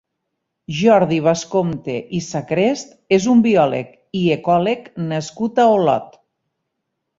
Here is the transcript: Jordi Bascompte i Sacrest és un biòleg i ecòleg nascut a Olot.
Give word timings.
Jordi 0.77 1.19
Bascompte 1.27 1.97
i 2.21 2.21
Sacrest 2.29 2.97
és 3.19 3.29
un 3.35 3.45
biòleg 3.49 3.93
i 4.23 4.25
ecòleg 4.39 4.91
nascut 5.15 5.65
a 5.65 5.71
Olot. 5.79 6.21